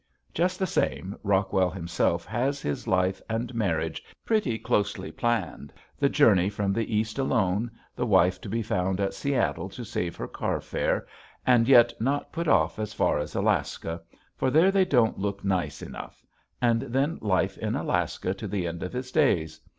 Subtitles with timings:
[0.33, 6.49] Just the same Rockwell himself has his life and marriage pretty closely planned, the journey
[6.49, 11.05] from the East alone, the wife to be found at Seattle to save her carfare
[11.45, 14.01] and yet not put off as far as Alaska,
[14.35, 16.25] for there they don't look nice enough,
[16.59, 19.61] and then life in Alaska to the end of his days.